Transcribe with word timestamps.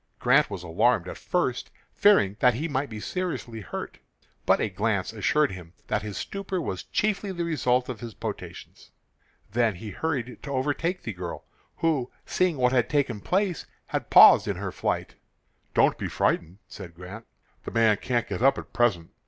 Grant 0.17 0.49
was 0.49 0.63
alarmed 0.63 1.07
at 1.07 1.19
first, 1.19 1.69
fearing 1.93 2.35
that 2.39 2.55
he 2.55 2.67
might 2.67 2.89
be 2.89 2.99
seriously 2.99 3.61
hurt, 3.61 3.99
but 4.47 4.59
a 4.59 4.67
glance 4.67 5.13
assured 5.13 5.51
him 5.51 5.73
that 5.85 6.01
his 6.01 6.17
stupor 6.17 6.59
was 6.59 6.81
chiefly 6.85 7.31
the 7.31 7.43
result 7.45 7.87
of 7.87 7.99
his 7.99 8.15
potations. 8.15 8.89
Then 9.51 9.75
he 9.75 9.91
hurried 9.91 10.41
to 10.41 10.51
overtake 10.51 11.03
the 11.03 11.13
girl, 11.13 11.45
who, 11.77 12.09
seeing 12.25 12.57
what 12.57 12.71
had 12.71 12.89
taken 12.89 13.19
place, 13.21 13.67
had 13.85 14.09
paused 14.09 14.47
in 14.47 14.55
her 14.55 14.71
flight. 14.71 15.13
"Don't 15.75 15.99
be 15.99 16.07
frightened," 16.07 16.57
said 16.67 16.95
Grant. 16.95 17.27
"The 17.63 17.69
man 17.69 17.95
can't 17.97 18.27
get 18.27 18.41
up 18.41 18.57
at 18.57 18.73
present. 18.73 19.11